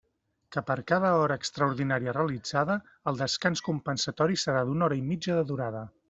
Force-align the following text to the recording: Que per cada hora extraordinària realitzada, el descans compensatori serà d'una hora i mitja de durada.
Que 0.53 0.61
per 0.69 0.75
cada 0.91 1.09
hora 1.23 1.35
extraordinària 1.41 2.15
realitzada, 2.17 2.77
el 3.11 3.19
descans 3.19 3.63
compensatori 3.67 4.39
serà 4.45 4.63
d'una 4.71 4.87
hora 4.89 4.97
i 5.03 5.05
mitja 5.11 5.37
de 5.41 5.45
durada. 5.51 5.85